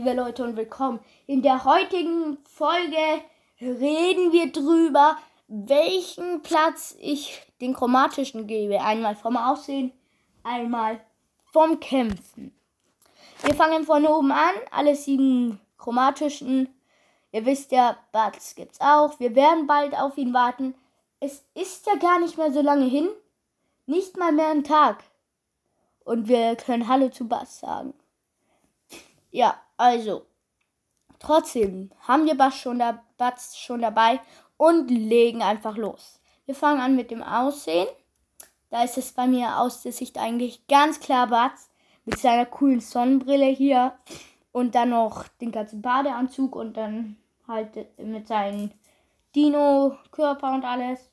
liebe 0.00 0.14
Leute, 0.14 0.44
und 0.44 0.56
willkommen. 0.56 0.98
In 1.26 1.42
der 1.42 1.66
heutigen 1.66 2.38
Folge 2.44 2.96
reden 3.60 4.32
wir 4.32 4.50
drüber, 4.50 5.18
welchen 5.46 6.40
Platz 6.40 6.96
ich 6.98 7.42
den 7.60 7.74
chromatischen 7.74 8.46
gebe. 8.46 8.80
Einmal 8.80 9.14
vom 9.14 9.36
Aussehen, 9.36 9.92
einmal 10.42 11.00
vom 11.52 11.80
Kämpfen. 11.80 12.54
Wir 13.42 13.54
fangen 13.54 13.84
von 13.84 14.06
oben 14.06 14.32
an. 14.32 14.54
Alle 14.70 14.96
sieben 14.96 15.60
chromatischen. 15.76 16.74
Ihr 17.32 17.44
wisst 17.44 17.70
ja, 17.70 17.98
Bats 18.10 18.54
gibt's 18.54 18.80
auch. 18.80 19.20
Wir 19.20 19.34
werden 19.34 19.66
bald 19.66 19.94
auf 19.94 20.16
ihn 20.16 20.32
warten. 20.32 20.74
Es 21.20 21.44
ist 21.52 21.86
ja 21.86 21.96
gar 21.96 22.18
nicht 22.20 22.38
mehr 22.38 22.52
so 22.52 22.62
lange 22.62 22.86
hin. 22.86 23.10
Nicht 23.84 24.16
mal 24.16 24.32
mehr 24.32 24.48
ein 24.48 24.64
Tag. 24.64 25.04
Und 26.04 26.26
wir 26.26 26.56
können 26.56 26.88
Hallo 26.88 27.10
zu 27.10 27.28
Bass 27.28 27.60
sagen. 27.60 27.92
Ja, 29.30 29.60
also. 29.76 30.26
Trotzdem 31.18 31.90
haben 32.08 32.24
wir 32.24 32.34
Bass 32.34 32.56
schon, 32.56 32.78
da, 32.78 33.02
schon 33.54 33.82
dabei 33.82 34.20
und 34.56 34.90
legen 34.90 35.42
einfach 35.42 35.76
los. 35.76 36.20
Wir 36.46 36.54
fangen 36.54 36.80
an 36.80 36.96
mit 36.96 37.10
dem 37.10 37.22
Aussehen. 37.22 37.88
Da 38.70 38.84
ist 38.84 38.96
es 38.96 39.12
bei 39.12 39.26
mir 39.26 39.58
aus 39.58 39.82
der 39.82 39.92
Sicht 39.92 40.16
eigentlich 40.16 40.66
ganz 40.66 41.00
klar 41.00 41.26
Batz 41.26 41.70
mit 42.04 42.18
seiner 42.18 42.46
coolen 42.46 42.80
Sonnenbrille 42.80 43.46
hier 43.46 43.92
und 44.52 44.74
dann 44.74 44.90
noch 44.90 45.28
den 45.40 45.52
ganzen 45.52 45.82
Badeanzug 45.82 46.56
und 46.56 46.76
dann 46.76 47.16
halt 47.46 47.98
mit 47.98 48.28
seinem 48.28 48.70
Dino-Körper 49.34 50.52
und 50.52 50.64
alles. 50.64 51.10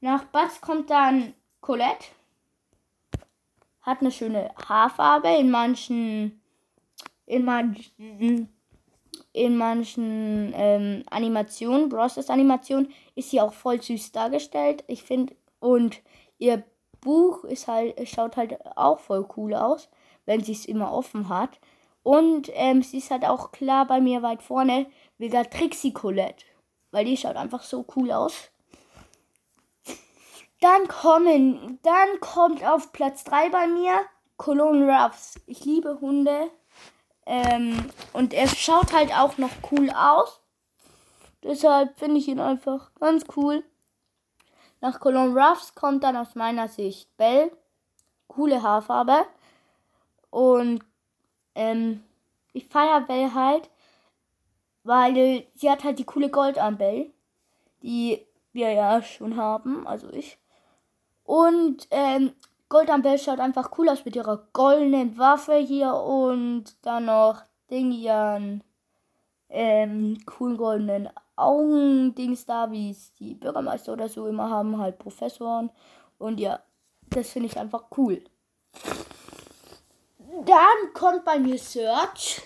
Nach 0.00 0.24
Batz 0.24 0.60
kommt 0.60 0.90
dann 0.90 1.34
Colette. 1.60 2.06
Hat 3.82 4.00
eine 4.00 4.10
schöne 4.10 4.50
Haarfarbe. 4.68 5.28
In 5.28 5.50
manchen, 5.50 6.40
in 7.26 7.44
manchen, 7.44 8.48
in 9.32 9.56
manchen 9.56 10.52
ähm, 10.54 11.02
Animationen, 11.10 11.88
Bros. 11.88 12.30
Animationen, 12.30 12.92
ist 13.14 13.30
sie 13.30 13.40
auch 13.40 13.52
voll 13.52 13.82
süß 13.82 14.12
dargestellt. 14.12 14.84
Ich 14.86 15.02
finde, 15.02 15.34
und 15.60 16.00
ihr 16.38 16.64
Buch 17.00 17.44
ist 17.44 17.68
halt, 17.68 18.08
schaut 18.08 18.36
halt 18.36 18.58
auch 18.76 19.00
voll 19.00 19.28
cool 19.36 19.54
aus, 19.54 19.88
wenn 20.24 20.42
sie 20.42 20.52
es 20.52 20.66
immer 20.66 20.92
offen 20.92 21.28
hat. 21.28 21.60
Und 22.02 22.50
ähm, 22.54 22.82
sie 22.82 22.98
ist 22.98 23.10
halt 23.10 23.24
auch 23.24 23.50
klar 23.50 23.86
bei 23.86 24.00
mir 24.00 24.22
weit 24.22 24.42
vorne, 24.42 24.86
wegen 25.18 25.50
Trixie 25.50 25.92
Colette. 25.92 26.44
Weil 26.92 27.04
die 27.04 27.16
schaut 27.16 27.36
einfach 27.36 27.62
so 27.62 27.84
cool 27.96 28.12
aus. 28.12 28.50
Dann 30.60 30.88
kommen, 30.88 31.78
dann 31.82 32.20
kommt 32.20 32.64
auf 32.64 32.92
Platz 32.92 33.24
3 33.24 33.50
bei 33.50 33.66
mir 33.66 34.00
Cologne 34.36 34.86
Ruffs. 34.90 35.40
Ich 35.46 35.64
liebe 35.64 36.00
Hunde. 36.00 36.50
Ähm, 37.26 37.90
und 38.12 38.32
er 38.32 38.48
schaut 38.48 38.92
halt 38.92 39.12
auch 39.12 39.36
noch 39.36 39.50
cool 39.70 39.90
aus. 39.90 40.40
Deshalb 41.42 41.98
finde 41.98 42.18
ich 42.18 42.28
ihn 42.28 42.40
einfach 42.40 42.94
ganz 42.94 43.24
cool. 43.36 43.64
Nach 44.80 45.00
Cologne 45.00 45.34
Ruffs 45.34 45.74
kommt 45.74 46.04
dann 46.04 46.16
aus 46.16 46.34
meiner 46.34 46.68
Sicht 46.68 47.14
Bell. 47.16 47.50
Coole 48.28 48.62
Haarfarbe. 48.62 49.26
Und 50.30 50.84
ähm, 51.54 52.04
ich 52.52 52.66
feiere 52.66 53.00
Bell 53.02 53.32
halt, 53.34 53.70
weil 54.84 55.46
sie 55.54 55.70
hat 55.70 55.84
halt 55.84 55.98
die 55.98 56.04
coole 56.04 56.30
Goldarmbell, 56.30 57.12
die 57.82 58.24
wir 58.52 58.72
ja 58.72 59.02
schon 59.02 59.36
haben, 59.36 59.86
also 59.86 60.08
ich. 60.10 60.38
Und 61.24 61.88
ähm, 61.90 62.32
Goldarmbell 62.68 63.18
schaut 63.18 63.38
einfach 63.38 63.70
cool 63.78 63.88
aus 63.88 64.04
mit 64.04 64.16
ihrer 64.16 64.48
goldenen 64.52 65.16
Waffe 65.18 65.56
hier 65.56 65.94
und 65.94 66.64
dann 66.82 67.06
noch 67.06 67.42
Dingian 67.70 68.62
ähm, 69.48 70.18
coolen 70.26 70.56
goldenen 70.56 71.08
Augendings 71.36 72.46
da, 72.46 72.70
wie 72.70 72.90
es 72.90 73.12
die 73.14 73.34
Bürgermeister 73.34 73.92
oder 73.92 74.08
so 74.08 74.26
immer 74.26 74.50
haben, 74.50 74.78
halt 74.78 74.98
Professoren. 74.98 75.70
Und 76.18 76.40
ja, 76.40 76.60
das 77.10 77.30
finde 77.30 77.48
ich 77.48 77.58
einfach 77.58 77.84
cool. 77.96 78.24
Dann 80.44 80.92
kommt 80.94 81.24
bei 81.24 81.38
mir 81.38 81.58
Search. 81.58 82.42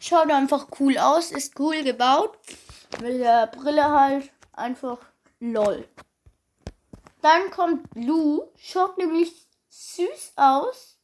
Schaut 0.00 0.30
einfach 0.30 0.68
cool 0.78 0.98
aus, 0.98 1.32
ist 1.32 1.58
cool 1.58 1.82
gebaut. 1.82 2.38
Mit 3.00 3.20
der 3.20 3.46
Brille 3.48 3.90
halt 3.90 4.30
einfach 4.52 4.98
lol. 5.40 5.88
Dann 7.24 7.50
kommt 7.50 7.88
Lou, 7.94 8.42
schaut 8.54 8.98
nämlich 8.98 9.32
süß 9.70 10.34
aus 10.36 10.98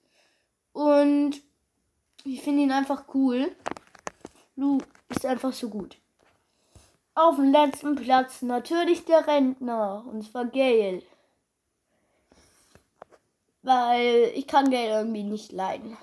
und 0.75 1.41
ich 2.25 2.43
finde 2.43 2.65
ihn 2.65 2.73
einfach 2.73 3.05
cool. 3.15 3.57
Lou 4.55 4.77
ist 5.09 5.25
einfach 5.25 5.55
so 5.55 5.71
gut. 5.71 5.97
Auf 7.15 7.37
dem 7.37 7.51
letzten 7.51 7.95
Platz 7.95 8.43
natürlich 8.43 9.07
der 9.07 9.27
Rentner, 9.27 10.05
und 10.13 10.23
zwar 10.23 10.45
Gail. 10.45 11.03
Weil 13.63 14.31
ich 14.35 14.47
kann 14.47 14.71
Gail 14.71 14.91
irgendwie 14.91 15.25
nicht 15.25 15.53
leiden. 15.53 15.97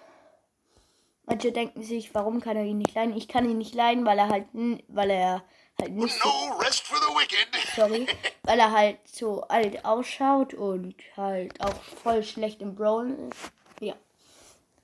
Manche 1.28 1.52
denken 1.52 1.84
sich, 1.84 2.16
warum 2.16 2.42
kann 2.42 2.58
er 2.58 2.66
ihn 2.66 2.80
nicht 2.80 2.96
leiden? 2.96 3.16
Ich 3.16 3.28
kann 3.28 3.48
ihn 3.48 3.60
nicht 3.60 3.76
leiden, 3.76 4.04
weil 4.04 4.18
er 4.18 4.30
halt, 4.30 4.48
weil 4.88 5.12
er 5.12 5.44
halt 5.82 5.94
nicht 5.94 6.20
so, 6.22 6.30
sorry, 7.76 8.08
weil 8.44 8.60
er 8.60 8.72
halt 8.72 9.00
so 9.06 9.42
alt 9.44 9.86
ausschaut 9.86 10.54
und 10.54 10.96
halt 11.16 11.60
auch 11.62 11.82
voll 12.04 12.24
schlecht 12.24 12.62
im 12.62 12.76
Brawl 12.76 13.12
ist. 13.30 13.52
Ja. 13.80 13.96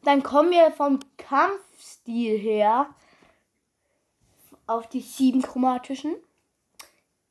Dann 0.04 0.22
kommen 0.22 0.52
wir 0.52 0.72
vom 0.72 1.00
Kampfstil 1.18 2.38
her 2.38 2.88
auf 4.68 4.88
die 4.88 5.02
sieben 5.02 5.42
chromatischen. 5.42 6.16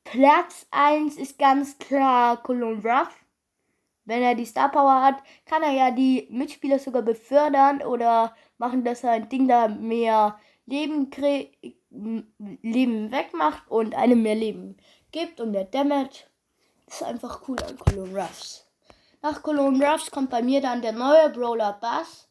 Platz 0.05 0.67
1 0.71 1.17
ist 1.17 1.39
ganz 1.39 1.79
klar 1.79 2.43
Cologne 2.43 2.83
Ruff. 2.83 3.15
Wenn 4.05 4.23
er 4.23 4.35
die 4.35 4.45
Star 4.45 4.71
Power 4.71 5.01
hat, 5.03 5.23
kann 5.47 5.63
er 5.63 5.71
ja 5.73 5.91
die 5.93 6.27
Mitspieler 6.29 6.81
sogar 6.81 7.03
befördern 7.03 7.83
oder 7.83 8.35
machen, 8.59 8.85
dass 8.85 9.05
er 9.05 9.13
ein 9.13 9.29
Ding 9.29 9.47
da 9.47 9.69
mehr 9.69 10.39
Leben, 10.67 11.11
Leben 11.93 13.11
wegmacht 13.11 13.71
und 13.71 13.95
einem 13.95 14.23
mehr 14.23 14.35
Leben 14.35 14.77
gibt. 15.11 15.41
Und 15.41 15.53
der 15.53 15.65
Damage 15.65 16.25
ist 16.87 17.03
einfach 17.03 17.47
cool 17.49 17.57
an 17.63 17.79
Cologne 17.79 18.19
Ruffs. 18.19 18.67
Nach 19.23 19.43
Cologne 19.43 19.85
Ruffs 19.87 20.11
kommt 20.11 20.31
bei 20.31 20.43
mir 20.43 20.61
dann 20.61 20.83
der 20.83 20.93
neue 20.93 21.31
Brawler 21.31 21.79
Bass. 21.81 22.29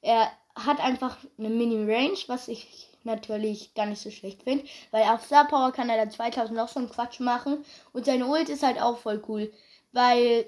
Er 0.00 0.30
hat 0.54 0.80
einfach 0.80 1.16
eine 1.38 1.50
Mini-Range, 1.50 2.18
was 2.26 2.48
ich 2.48 2.88
natürlich 3.04 3.74
gar 3.74 3.86
nicht 3.86 4.00
so 4.00 4.10
schlecht 4.10 4.42
finde. 4.42 4.64
Weil 4.90 5.04
auf 5.04 5.24
Star 5.24 5.46
Power 5.46 5.72
kann 5.72 5.90
er 5.90 5.96
dann 5.96 6.10
2000 6.10 6.56
noch 6.56 6.68
so 6.68 6.78
einen 6.78 6.90
Quatsch 6.90 7.20
machen. 7.20 7.64
Und 7.92 8.06
seine 8.06 8.26
Ult 8.26 8.48
ist 8.48 8.62
halt 8.62 8.80
auch 8.80 8.98
voll 8.98 9.22
cool. 9.28 9.52
Weil 9.92 10.46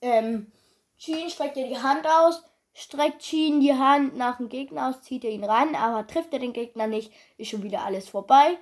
ähm, 0.00 0.50
Sheen 0.96 1.30
streckt 1.30 1.56
er 1.56 1.68
die 1.68 1.78
Hand 1.78 2.06
aus, 2.06 2.42
streckt 2.78 3.24
Sheen 3.24 3.60
die 3.60 3.74
Hand 3.74 4.16
nach 4.16 4.36
dem 4.36 4.48
Gegner 4.48 4.88
aus, 4.88 5.02
zieht 5.02 5.24
er 5.24 5.30
ihn 5.30 5.44
ran, 5.44 5.74
aber 5.74 6.06
trifft 6.06 6.32
er 6.32 6.38
den 6.38 6.52
Gegner 6.52 6.86
nicht, 6.86 7.12
ist 7.36 7.50
schon 7.50 7.64
wieder 7.64 7.84
alles 7.84 8.08
vorbei. 8.08 8.56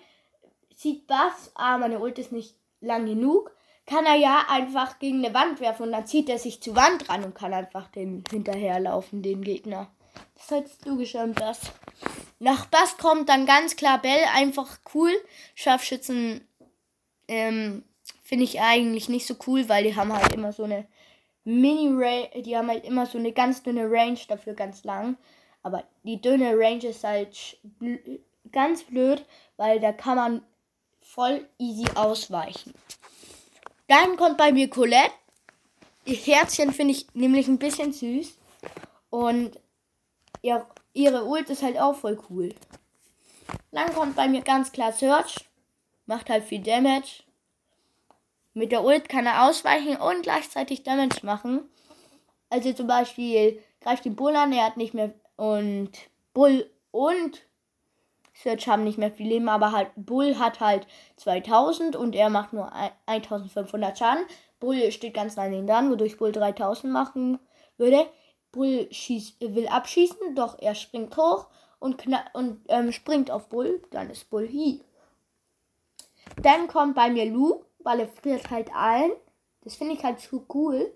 Sieht 0.74 1.06
Bass, 1.06 1.52
ah, 1.54 1.76
meine 1.76 2.00
Ult 2.00 2.18
ist 2.18 2.32
nicht 2.32 2.54
lang 2.80 3.06
genug, 3.06 3.54
kann 3.84 4.06
er 4.06 4.16
ja 4.16 4.46
einfach 4.48 4.98
gegen 4.98 5.24
eine 5.24 5.34
Wand 5.34 5.60
werfen 5.60 5.84
und 5.84 5.92
dann 5.92 6.06
zieht 6.06 6.28
er 6.28 6.38
sich 6.38 6.62
zur 6.62 6.76
Wand 6.76 7.08
ran 7.08 7.24
und 7.24 7.34
kann 7.34 7.52
einfach 7.52 7.88
den 7.88 8.24
hinterherlaufen, 8.30 9.22
den 9.22 9.42
Gegner. 9.42 9.90
Das 10.34 10.50
hättest 10.50 10.86
du 10.86 10.96
geschirmt, 10.96 11.38
das. 11.38 11.60
Nach 12.38 12.66
Bass 12.66 12.96
kommt 12.96 13.28
dann 13.28 13.44
ganz 13.44 13.76
klar 13.76 14.00
Bell, 14.00 14.24
einfach 14.34 14.78
cool. 14.94 15.12
Scharfschützen 15.54 16.46
ähm, 17.28 17.84
finde 18.22 18.44
ich 18.44 18.60
eigentlich 18.60 19.08
nicht 19.08 19.26
so 19.26 19.36
cool, 19.46 19.68
weil 19.68 19.84
die 19.84 19.94
haben 19.94 20.12
halt 20.12 20.34
immer 20.34 20.52
so 20.52 20.64
eine 20.64 20.86
Mini-Range, 21.46 22.42
die 22.42 22.56
haben 22.56 22.68
halt 22.68 22.84
immer 22.84 23.06
so 23.06 23.18
eine 23.18 23.32
ganz 23.32 23.62
dünne 23.62 23.88
Range, 23.88 24.18
dafür 24.28 24.54
ganz 24.54 24.82
lang. 24.82 25.16
Aber 25.62 25.84
die 26.02 26.20
dünne 26.20 26.58
Range 26.58 26.84
ist 26.84 27.04
halt 27.04 27.58
bl 27.62 28.20
ganz 28.52 28.84
blöd, 28.84 29.24
weil 29.56 29.80
da 29.80 29.92
kann 29.92 30.16
man 30.16 30.42
voll 31.00 31.48
easy 31.58 31.84
ausweichen. 31.94 32.74
Dann 33.88 34.16
kommt 34.16 34.38
bei 34.38 34.52
mir 34.52 34.68
Colette. 34.68 35.12
Ihr 36.04 36.16
Herzchen 36.16 36.72
finde 36.72 36.94
ich 36.94 37.06
nämlich 37.14 37.48
ein 37.48 37.58
bisschen 37.58 37.92
süß. 37.92 38.36
Und 39.10 39.58
ihr, 40.42 40.66
ihre 40.92 41.24
Ult 41.24 41.50
ist 41.50 41.62
halt 41.62 41.78
auch 41.78 41.96
voll 41.96 42.18
cool. 42.30 42.54
Dann 43.70 43.92
kommt 43.94 44.16
bei 44.16 44.28
mir 44.28 44.42
ganz 44.42 44.72
klar 44.72 44.92
Search. 44.92 45.44
Macht 46.06 46.30
halt 46.30 46.44
viel 46.44 46.62
Damage. 46.62 47.24
Mit 48.56 48.72
der 48.72 48.84
Ult 48.84 49.10
kann 49.10 49.26
er 49.26 49.46
ausweichen 49.46 49.96
und 49.96 50.22
gleichzeitig 50.22 50.82
Damage 50.82 51.26
machen. 51.26 51.68
Also 52.48 52.72
zum 52.72 52.86
Beispiel 52.86 53.62
greift 53.82 54.06
den 54.06 54.16
Bull 54.16 54.34
an, 54.34 54.50
er 54.50 54.64
hat 54.64 54.78
nicht 54.78 54.94
mehr 54.94 55.12
und 55.36 55.90
Bull 56.32 56.70
und 56.90 57.42
Search 58.32 58.66
haben 58.66 58.84
nicht 58.84 58.96
mehr 58.96 59.10
viel 59.10 59.28
Leben, 59.28 59.50
aber 59.50 59.72
halt 59.72 59.90
Bull 59.94 60.38
hat 60.38 60.60
halt 60.60 60.86
2000 61.16 61.96
und 61.96 62.14
er 62.14 62.30
macht 62.30 62.54
nur 62.54 62.72
1500 63.04 63.98
Schaden. 63.98 64.24
Bull 64.58 64.90
steht 64.90 65.12
ganz 65.12 65.36
nah 65.36 65.46
neben 65.48 65.66
dran, 65.66 65.90
wodurch 65.90 66.16
Bull 66.16 66.32
3000 66.32 66.90
machen 66.90 67.38
würde. 67.76 68.06
Bull 68.52 68.88
schießt, 68.90 69.54
will 69.54 69.68
abschießen, 69.68 70.34
doch 70.34 70.58
er 70.58 70.74
springt 70.74 71.14
hoch 71.18 71.48
und, 71.78 72.06
und 72.32 72.60
ähm, 72.68 72.90
springt 72.90 73.30
auf 73.30 73.50
Bull, 73.50 73.82
dann 73.90 74.08
ist 74.08 74.30
Bull 74.30 74.48
Heal. 74.48 74.80
Dann 76.40 76.68
kommt 76.68 76.94
bei 76.94 77.10
mir 77.10 77.26
Lu, 77.26 77.66
weil 77.86 78.00
er 78.00 78.08
friert 78.08 78.50
halt 78.50 78.68
ein. 78.74 79.12
Das 79.62 79.76
finde 79.76 79.94
ich 79.94 80.02
halt 80.02 80.20
so 80.20 80.44
cool. 80.52 80.92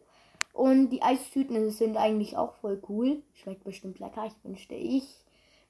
Und 0.53 0.91
die 0.91 1.03
Eistüten 1.03 1.71
sind 1.71 1.97
eigentlich 1.97 2.37
auch 2.37 2.55
voll 2.55 2.83
cool. 2.89 3.23
Schmeckt 3.33 3.63
bestimmt 3.63 4.01
lecker. 4.01 4.27
Ich 4.27 4.35
wünschte, 4.43 4.75
ich 4.75 5.05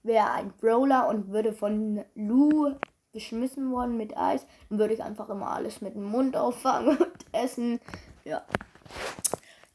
wäre 0.03 0.31
ein 0.31 0.55
Brawler 0.59 1.09
und 1.09 1.29
würde 1.29 1.53
von 1.53 2.03
Lu 2.15 2.75
beschmissen 3.13 3.71
worden 3.71 3.99
mit 3.99 4.17
Eis. 4.17 4.47
Dann 4.71 4.79
würde 4.79 4.95
ich 4.95 5.03
einfach 5.03 5.29
immer 5.29 5.51
alles 5.51 5.83
mit 5.83 5.95
dem 5.95 6.05
Mund 6.05 6.39
auffangen 6.39 6.97
und 6.97 7.27
essen. 7.33 7.81
Ja. 8.25 8.43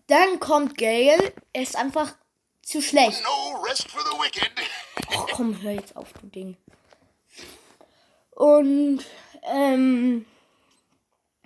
Dann 0.07 0.39
kommt 0.39 0.79
Gale. 0.79 1.31
Er 1.53 1.61
ist 1.61 1.77
einfach 1.77 2.15
zu 2.63 2.81
schlecht. 2.81 3.21
No 3.23 3.61
rest 3.61 3.91
for 3.91 4.01
the 4.01 4.17
wicked. 4.17 4.51
Oh, 5.17 5.27
komm, 5.31 5.61
hör 5.61 5.71
jetzt 5.71 5.95
auf, 5.95 6.11
du 6.13 6.25
Ding. 6.25 6.57
Und, 8.31 9.05
ähm, 9.43 10.25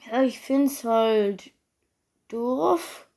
ja, 0.05 0.21
ich 0.23 0.39
find's 0.39 0.83
halt 0.83 1.51
doof. 2.27 3.07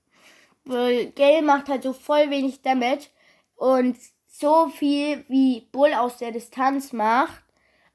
Weil 0.64 1.10
Gale 1.12 1.42
macht 1.42 1.68
halt 1.68 1.82
so 1.82 1.92
voll 1.92 2.30
wenig 2.30 2.62
Damage. 2.62 3.08
Und 3.56 3.96
so 4.28 4.68
viel 4.68 5.24
wie 5.28 5.68
Bull 5.72 5.92
aus 5.94 6.18
der 6.18 6.32
Distanz 6.32 6.92
macht, 6.92 7.44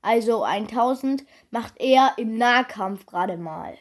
also 0.02 0.44
1000, 0.44 1.26
macht 1.50 1.74
er 1.78 2.14
im 2.18 2.38
Nahkampf 2.38 3.06
gerade 3.06 3.38
mal. 3.38 3.78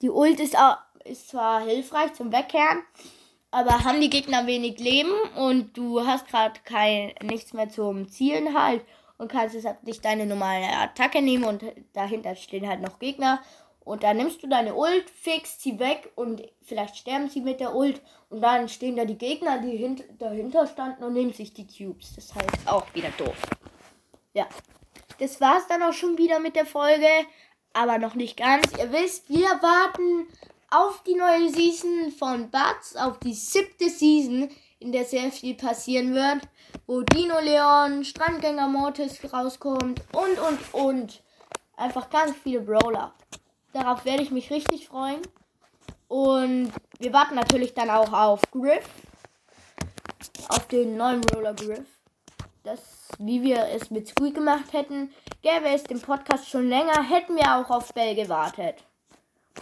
Die 0.00 0.10
Ult 0.10 0.40
ist, 0.40 0.56
auch, 0.56 0.76
ist 1.04 1.28
zwar 1.28 1.62
hilfreich 1.62 2.14
zum 2.14 2.32
Wegkehren, 2.32 2.82
aber 3.50 3.84
haben 3.84 4.00
die 4.00 4.10
Gegner 4.10 4.46
wenig 4.46 4.78
Leben 4.78 5.12
und 5.36 5.76
du 5.76 6.06
hast 6.06 6.28
gerade 6.28 6.60
nichts 7.22 7.52
mehr 7.52 7.68
zum 7.68 8.08
Zielen 8.08 8.58
halt 8.58 8.84
und 9.18 9.30
kannst 9.30 9.54
jetzt 9.54 9.82
nicht 9.82 10.04
deine 10.04 10.26
normale 10.26 10.68
Attacke 10.68 11.20
nehmen 11.20 11.44
und 11.44 11.64
dahinter 11.92 12.36
stehen 12.36 12.68
halt 12.68 12.80
noch 12.80 12.98
Gegner 12.98 13.42
und 13.88 14.02
dann 14.02 14.18
nimmst 14.18 14.42
du 14.42 14.46
deine 14.46 14.74
Ult, 14.74 15.08
fixst 15.08 15.62
sie 15.62 15.78
weg 15.78 16.12
und 16.14 16.42
vielleicht 16.62 16.98
sterben 16.98 17.30
sie 17.30 17.40
mit 17.40 17.58
der 17.58 17.74
Ult 17.74 18.02
und 18.28 18.42
dann 18.42 18.68
stehen 18.68 18.96
da 18.96 19.06
die 19.06 19.16
Gegner, 19.16 19.60
die 19.60 19.78
hint 19.78 20.04
dahinter 20.18 20.66
standen 20.66 21.04
und 21.04 21.14
nehmen 21.14 21.32
sich 21.32 21.54
die 21.54 21.66
Cubes. 21.66 22.14
Das 22.14 22.34
halt 22.34 22.50
auch 22.66 22.84
wieder 22.92 23.08
doof. 23.16 23.36
Ja. 24.34 24.46
Das 25.18 25.40
war's 25.40 25.66
dann 25.68 25.82
auch 25.82 25.94
schon 25.94 26.18
wieder 26.18 26.38
mit 26.38 26.54
der 26.54 26.66
Folge, 26.66 27.08
aber 27.72 27.96
noch 27.96 28.14
nicht 28.14 28.36
ganz. 28.36 28.70
Ihr 28.78 28.92
wisst, 28.92 29.30
wir 29.30 29.48
warten 29.62 30.26
auf 30.70 31.02
die 31.04 31.14
neue 31.14 31.48
Season 31.48 32.12
von 32.12 32.50
Bats, 32.50 32.94
auf 32.94 33.18
die 33.20 33.32
siebte 33.32 33.88
Season, 33.88 34.50
in 34.80 34.92
der 34.92 35.06
sehr 35.06 35.32
viel 35.32 35.54
passieren 35.54 36.14
wird, 36.14 36.42
wo 36.86 37.00
Dino 37.00 37.40
Leon, 37.40 38.04
Strandgänger 38.04 38.68
Mortis 38.68 39.18
rauskommt 39.32 40.02
und 40.12 40.38
und 40.38 40.74
und. 40.74 41.22
Einfach 41.78 42.10
ganz 42.10 42.36
viele 42.44 42.60
Brawler. 42.60 43.14
Darauf 43.72 44.04
werde 44.04 44.22
ich 44.22 44.30
mich 44.30 44.50
richtig 44.50 44.88
freuen. 44.88 45.20
Und 46.08 46.72
wir 46.98 47.12
warten 47.12 47.34
natürlich 47.34 47.74
dann 47.74 47.90
auch 47.90 48.12
auf 48.12 48.40
Griff. 48.50 48.88
Auf 50.48 50.66
den 50.68 50.96
neuen 50.96 51.22
Roller 51.24 51.54
Griff. 51.54 51.86
Das, 52.64 53.08
wie 53.18 53.42
wir 53.42 53.68
es 53.68 53.90
mit 53.90 54.08
Squeak 54.08 54.34
gemacht 54.34 54.72
hätten, 54.72 55.10
gäbe 55.42 55.68
es 55.68 55.84
den 55.84 56.00
Podcast 56.00 56.48
schon 56.48 56.68
länger, 56.68 57.02
hätten 57.02 57.36
wir 57.36 57.56
auch 57.56 57.70
auf 57.70 57.92
Bell 57.94 58.14
gewartet. 58.14 58.76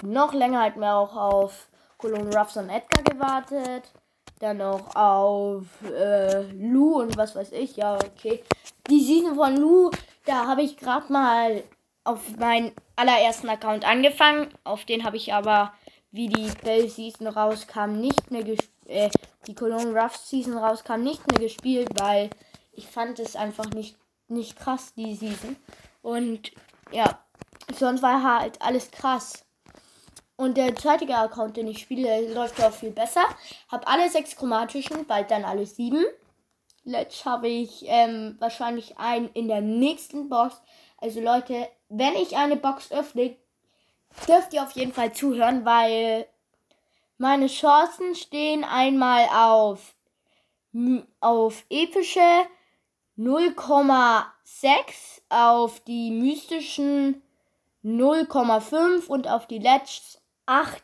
Noch 0.02 0.32
länger 0.32 0.64
hätten 0.64 0.80
wir 0.80 0.94
auch 0.94 1.16
auf 1.16 1.68
Cologne 1.98 2.36
Ruffs 2.36 2.56
und 2.56 2.68
Edgar 2.68 3.02
gewartet. 3.04 3.92
Dann 4.38 4.58
noch 4.58 4.94
auf 4.94 5.64
äh, 5.82 6.42
Lou 6.52 7.00
und 7.00 7.16
was 7.16 7.34
weiß 7.34 7.52
ich. 7.52 7.76
Ja, 7.76 7.94
okay. 7.94 8.42
Die 8.88 9.00
Season 9.00 9.34
von 9.34 9.56
Lou, 9.56 9.90
da 10.26 10.46
habe 10.46 10.62
ich 10.62 10.76
gerade 10.76 11.10
mal 11.12 11.64
auf 12.04 12.36
meinen 12.36 12.72
allerersten 12.96 13.48
Account 13.48 13.86
angefangen. 13.86 14.48
Auf 14.64 14.84
den 14.84 15.04
habe 15.04 15.16
ich 15.16 15.32
aber, 15.32 15.72
wie 16.10 16.28
die 16.28 16.50
Bell 16.64 16.88
Season 16.88 17.26
rauskam, 17.26 17.92
nicht 18.00 18.30
mehr 18.30 18.42
gespielt. 18.42 18.70
Äh, 18.86 19.10
die 19.46 19.54
Cologne 19.54 19.98
Ruffs 19.98 20.28
Season 20.28 20.56
rauskam, 20.56 21.02
nicht 21.02 21.30
mehr 21.30 21.40
gespielt, 21.40 21.88
weil 22.00 22.30
ich 22.72 22.86
fand 22.86 23.18
es 23.18 23.36
einfach 23.36 23.66
nicht, 23.70 23.96
nicht 24.28 24.56
krass, 24.58 24.92
die 24.94 25.14
Season. 25.14 25.56
Und 26.02 26.52
ja, 26.92 27.18
sonst 27.74 28.02
war 28.02 28.22
halt 28.22 28.60
alles 28.60 28.90
krass. 28.90 29.44
Und 30.36 30.56
der 30.56 30.74
zweite 30.76 31.12
Account, 31.14 31.56
den 31.56 31.68
ich 31.68 31.78
spiele, 31.78 32.32
läuft 32.34 32.62
auch 32.62 32.72
viel 32.72 32.90
besser. 32.90 33.24
Hab 33.70 33.90
alle 33.90 34.10
sechs 34.10 34.36
chromatischen, 34.36 35.06
bald 35.06 35.30
dann 35.30 35.44
alle 35.44 35.64
sieben. 35.64 36.04
Jetzt 36.84 37.24
habe 37.24 37.48
ich 37.48 37.84
ähm, 37.86 38.36
wahrscheinlich 38.38 38.98
einen 38.98 39.28
in 39.30 39.48
der 39.48 39.62
nächsten 39.62 40.28
Box. 40.28 40.60
Also 40.98 41.20
Leute, 41.20 41.68
wenn 41.88 42.14
ich 42.14 42.36
eine 42.36 42.56
Box 42.56 42.90
öffne, 42.90 43.36
dürft 44.26 44.54
ihr 44.54 44.62
auf 44.62 44.72
jeden 44.72 44.92
Fall 44.92 45.12
zuhören, 45.12 45.64
weil 45.64 46.26
meine 47.18 47.46
Chancen 47.46 48.14
stehen 48.14 48.64
einmal 48.64 49.28
auf, 49.32 49.94
auf 51.20 51.64
epische 51.70 52.46
0,6, 53.18 54.24
auf 55.30 55.80
die 55.80 56.10
mystischen 56.10 57.22
0,5 57.84 59.06
und 59.06 59.28
auf 59.28 59.46
die 59.46 59.58
Let's 59.58 60.20
8, 60.46 60.82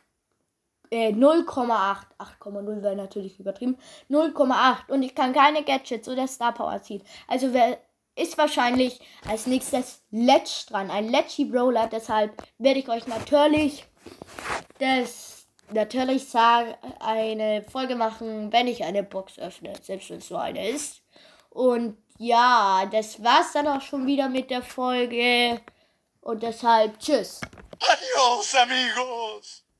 äh, 0.91 1.13
0,8. 1.13 2.07
8,0 2.19 2.83
wäre 2.83 2.97
natürlich 2.97 3.39
übertrieben. 3.39 3.79
0,8. 4.09 4.91
Und 4.91 5.03
ich 5.03 5.15
kann 5.15 5.33
keine 5.33 5.65
Gadgets 5.65 6.09
oder 6.09 6.27
Star 6.27 6.53
Power 6.53 6.81
ziehen. 6.83 7.03
Also 7.29 7.53
wer 7.53 7.79
ist 8.17 8.39
wahrscheinlich 8.39 9.01
als 9.29 9.47
nächstes 9.47 10.03
Letch 10.11 10.67
dran. 10.67 10.91
Ein 10.91 11.11
Letchy 11.11 11.45
Brawler. 11.47 11.87
Deshalb 11.87 12.43
werde 12.59 12.81
ich 12.81 12.89
euch 12.89 13.07
natürlich 13.07 13.85
das 14.79 15.47
natürlich 15.71 16.29
sagen, 16.29 16.75
eine 17.01 17.63
Folge 17.63 17.95
machen, 17.95 18.53
wenn 18.53 18.67
ich 18.67 18.85
eine 18.85 19.03
Box 19.03 19.39
öffne. 19.39 19.73
Selbst 19.81 20.11
wenn 20.11 20.19
es 20.19 20.29
so 20.29 20.37
eine 20.37 20.69
ist. 20.69 21.03
Und 21.51 21.97
ja, 22.19 22.87
das 22.91 23.23
war's 23.23 23.53
dann 23.53 23.69
auch 23.69 23.81
schon 23.81 24.07
wieder 24.07 24.29
mit 24.29 24.51
der 24.51 24.63
Folge. 24.63 25.61
Und 26.21 26.43
deshalb 26.43 26.99
tschüss. 26.99 27.41
Adios, 27.81 28.55
amigos. 28.55 29.62